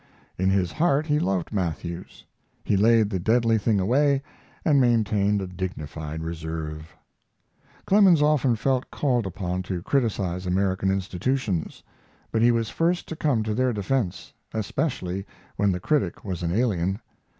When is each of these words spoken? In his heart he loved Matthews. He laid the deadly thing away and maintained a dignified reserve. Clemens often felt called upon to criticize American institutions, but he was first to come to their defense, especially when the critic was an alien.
In 0.35 0.49
his 0.49 0.71
heart 0.71 1.05
he 1.05 1.19
loved 1.19 1.53
Matthews. 1.53 2.25
He 2.63 2.75
laid 2.75 3.11
the 3.11 3.19
deadly 3.19 3.59
thing 3.59 3.79
away 3.79 4.23
and 4.65 4.81
maintained 4.81 5.43
a 5.43 5.45
dignified 5.47 6.23
reserve. 6.23 6.95
Clemens 7.85 8.19
often 8.19 8.55
felt 8.55 8.89
called 8.89 9.27
upon 9.27 9.61
to 9.61 9.83
criticize 9.83 10.47
American 10.47 10.89
institutions, 10.89 11.83
but 12.31 12.41
he 12.41 12.49
was 12.51 12.67
first 12.71 13.07
to 13.09 13.15
come 13.15 13.43
to 13.43 13.53
their 13.53 13.73
defense, 13.73 14.33
especially 14.55 15.23
when 15.55 15.71
the 15.71 15.79
critic 15.79 16.25
was 16.25 16.41
an 16.41 16.51
alien. 16.51 16.99